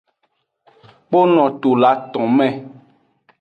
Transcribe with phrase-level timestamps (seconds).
[1.07, 2.45] Kpono to le aton me.